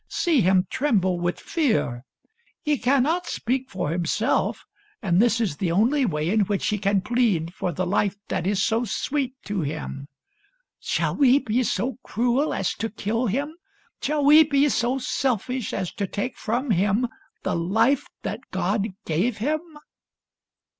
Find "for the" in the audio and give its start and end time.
7.53-7.85